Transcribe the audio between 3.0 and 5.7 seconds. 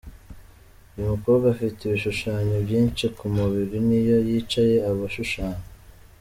ku mubiri n'iyo yicaye aba ashushanya.